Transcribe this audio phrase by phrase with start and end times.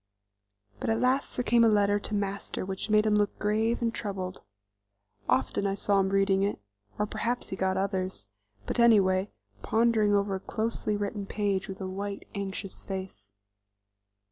[0.79, 3.93] But at last there came a letter to Master which made him look grave and
[3.93, 4.41] troubled.
[5.29, 6.59] Often I saw him reading it,
[6.97, 8.27] or perhaps he got others,
[8.65, 9.29] but anyway
[9.61, 13.35] pondering over a closely written page with a white, anxious face.